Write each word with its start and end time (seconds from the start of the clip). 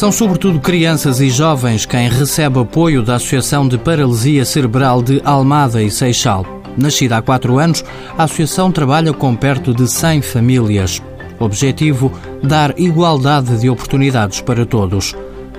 São 0.00 0.10
sobretudo 0.10 0.58
crianças 0.60 1.20
e 1.20 1.28
jovens 1.28 1.84
quem 1.84 2.08
recebe 2.08 2.58
apoio 2.58 3.02
da 3.02 3.16
Associação 3.16 3.68
de 3.68 3.76
Paralisia 3.76 4.46
Cerebral 4.46 5.02
de 5.02 5.20
Almada 5.22 5.82
e 5.82 5.90
Seixal. 5.90 6.46
Nascida 6.74 7.18
há 7.18 7.22
quatro 7.22 7.58
anos, 7.58 7.84
a 8.16 8.24
associação 8.24 8.72
trabalha 8.72 9.12
com 9.12 9.36
perto 9.36 9.74
de 9.74 9.86
100 9.86 10.22
famílias. 10.22 11.02
Objetivo: 11.38 12.10
dar 12.42 12.72
igualdade 12.78 13.60
de 13.60 13.68
oportunidades 13.68 14.40
para 14.40 14.64
todos. 14.64 15.14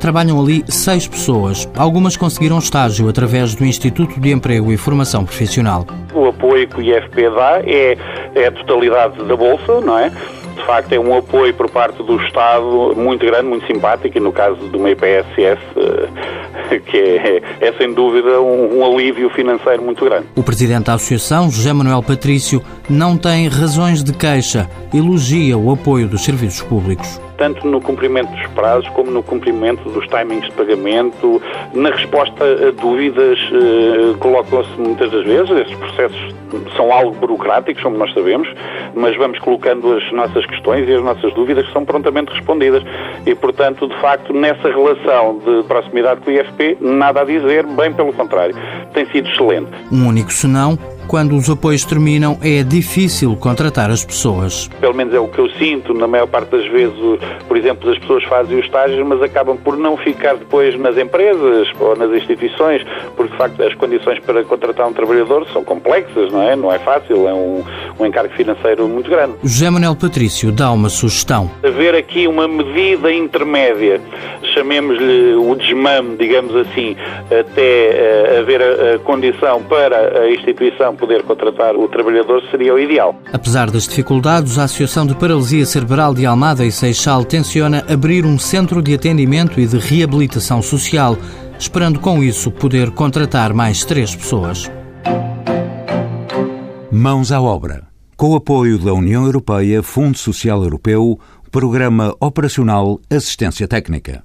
Trabalham 0.00 0.40
ali 0.40 0.64
seis 0.66 1.06
pessoas. 1.06 1.70
Algumas 1.76 2.16
conseguiram 2.16 2.58
estágio 2.58 3.08
através 3.08 3.54
do 3.54 3.64
Instituto 3.64 4.18
de 4.18 4.32
Emprego 4.32 4.72
e 4.72 4.76
Formação 4.76 5.24
Profissional. 5.24 5.86
O 6.12 6.26
apoio 6.26 6.66
que 6.66 6.80
o 6.80 6.82
IFP 6.82 7.30
dá 7.30 7.62
é, 7.64 7.96
é 8.34 8.46
a 8.46 8.52
totalidade 8.52 9.22
da 9.24 9.36
Bolsa, 9.36 9.80
não 9.80 9.98
é? 9.98 10.10
de 10.54 10.64
facto 10.64 10.92
é 10.92 10.98
um 10.98 11.16
apoio 11.16 11.52
por 11.52 11.68
parte 11.68 12.02
do 12.02 12.16
Estado 12.24 12.94
muito 12.96 13.24
grande, 13.26 13.48
muito 13.48 13.66
simpático, 13.66 14.16
e 14.16 14.20
no 14.20 14.32
caso 14.32 14.56
do 14.56 14.78
uma 14.78 14.90
IPSS, 14.90 15.60
eh, 15.76 16.78
que 16.86 16.96
é, 16.96 17.42
é, 17.60 17.72
sem 17.72 17.92
dúvida 17.92 18.40
um, 18.40 18.78
um, 18.78 18.84
alívio 18.84 19.28
financeiro 19.30 19.82
muito 19.82 20.04
grande. 20.04 20.26
O 20.36 20.42
Presidente 20.42 20.86
da 20.86 20.94
Associação, 20.94 21.50
José 21.50 21.72
Manuel 21.72 22.02
Patrício, 22.02 22.62
não 22.88 23.16
tem 23.16 23.48
razões 23.48 24.02
de 24.02 24.12
queixa, 24.12 24.68
elogia 24.92 25.58
o 25.58 25.72
apoio 25.72 26.06
dos 26.06 26.24
serviços 26.24 26.62
públicos 26.62 27.23
tanto 27.36 27.66
no 27.66 27.80
cumprimento 27.80 28.30
dos 28.30 28.46
prazos 28.48 28.88
como 28.90 29.10
no 29.10 29.22
cumprimento 29.22 29.88
dos 29.90 30.06
timings 30.08 30.46
de 30.46 30.52
pagamento, 30.52 31.40
na 31.74 31.90
resposta 31.90 32.44
a 32.44 32.70
dúvidas, 32.80 33.38
eh, 33.52 34.16
colocam-se 34.18 34.70
muitas 34.78 35.10
das 35.10 35.24
vezes, 35.24 35.50
esses 35.50 35.74
processos 35.76 36.34
são 36.76 36.92
algo 36.92 37.12
burocráticos, 37.16 37.82
como 37.82 37.96
nós 37.96 38.12
sabemos, 38.12 38.48
mas 38.94 39.16
vamos 39.16 39.38
colocando 39.40 39.96
as 39.96 40.12
nossas 40.12 40.46
questões 40.46 40.88
e 40.88 40.94
as 40.94 41.02
nossas 41.02 41.32
dúvidas 41.34 41.66
que 41.66 41.72
são 41.72 41.84
prontamente 41.84 42.32
respondidas. 42.32 42.82
E, 43.26 43.34
portanto, 43.34 43.88
de 43.88 43.96
facto, 44.00 44.32
nessa 44.32 44.68
relação 44.68 45.38
de 45.38 45.62
proximidade 45.64 46.20
com 46.20 46.30
o 46.30 46.34
IFP, 46.34 46.78
nada 46.80 47.22
a 47.22 47.24
dizer, 47.24 47.66
bem 47.66 47.92
pelo 47.92 48.12
contrário, 48.12 48.54
tem 48.92 49.06
sido 49.06 49.28
excelente. 49.28 49.70
Um 49.90 50.08
único 50.08 50.32
senão 50.32 50.78
quando 51.06 51.36
os 51.36 51.48
apoios 51.48 51.84
terminam, 51.84 52.38
é 52.42 52.62
difícil 52.62 53.36
contratar 53.36 53.90
as 53.90 54.04
pessoas. 54.04 54.68
Pelo 54.80 54.94
menos 54.94 55.14
é 55.14 55.18
o 55.18 55.28
que 55.28 55.38
eu 55.38 55.48
sinto, 55.50 55.94
na 55.94 56.06
maior 56.06 56.26
parte 56.26 56.50
das 56.50 56.66
vezes, 56.66 56.94
por 57.46 57.56
exemplo, 57.56 57.90
as 57.90 57.98
pessoas 57.98 58.24
fazem 58.24 58.58
os 58.58 58.64
estágios, 58.64 59.06
mas 59.06 59.22
acabam 59.22 59.56
por 59.56 59.76
não 59.76 59.96
ficar 59.96 60.36
depois 60.36 60.78
nas 60.78 60.96
empresas 60.96 61.68
ou 61.78 61.96
nas 61.96 62.10
instituições, 62.10 62.82
porque 63.16 63.32
de 63.32 63.38
facto 63.38 63.62
as 63.62 63.74
condições 63.74 64.18
para 64.20 64.42
contratar 64.44 64.86
um 64.88 64.92
trabalhador 64.92 65.46
são 65.52 65.62
complexas, 65.64 66.32
não 66.32 66.42
é? 66.42 66.56
Não 66.56 66.72
é 66.72 66.78
fácil, 66.78 67.28
é 67.28 67.34
um, 67.34 67.62
um 67.98 68.06
encargo 68.06 68.32
financeiro 68.34 68.86
muito 68.88 69.10
grande. 69.10 69.34
José 69.42 69.70
Manuel 69.70 69.96
Patrício 69.96 70.50
dá 70.50 70.70
uma 70.70 70.88
sugestão. 70.88 71.50
Haver 71.62 71.94
aqui 71.94 72.26
uma 72.26 72.48
medida 72.48 73.12
intermédia, 73.12 74.00
chamemos-lhe 74.54 75.34
o 75.34 75.54
desmame, 75.54 76.16
digamos 76.16 76.54
assim, 76.56 76.96
até 77.26 78.34
uh, 78.36 78.40
haver 78.40 78.62
a, 78.62 78.94
a 78.94 78.98
condição 79.00 79.62
para 79.62 80.20
a 80.20 80.30
instituição 80.30 80.93
poder 80.94 81.22
contratar 81.22 81.76
o 81.76 81.88
trabalhador 81.88 82.42
seria 82.50 82.74
o 82.74 82.78
ideal. 82.78 83.14
Apesar 83.32 83.70
das 83.70 83.86
dificuldades, 83.86 84.58
a 84.58 84.64
Associação 84.64 85.06
de 85.06 85.14
Paralisia 85.14 85.64
Cerebral 85.64 86.14
de 86.14 86.26
Almada 86.26 86.64
e 86.64 86.72
Seixal 86.72 87.24
tenciona 87.24 87.84
abrir 87.88 88.24
um 88.24 88.38
centro 88.38 88.82
de 88.82 88.94
atendimento 88.94 89.60
e 89.60 89.66
de 89.66 89.78
reabilitação 89.78 90.60
social, 90.62 91.16
esperando 91.58 92.00
com 92.00 92.22
isso 92.22 92.50
poder 92.50 92.90
contratar 92.90 93.52
mais 93.52 93.84
três 93.84 94.14
pessoas. 94.14 94.70
Mãos 96.90 97.30
à 97.30 97.40
obra. 97.40 97.86
Com 98.16 98.30
o 98.30 98.36
apoio 98.36 98.78
da 98.78 98.92
União 98.92 99.24
Europeia, 99.24 99.82
Fundo 99.82 100.16
Social 100.16 100.62
Europeu, 100.62 101.18
Programa 101.50 102.14
Operacional 102.20 102.98
Assistência 103.08 103.68
Técnica. 103.68 104.24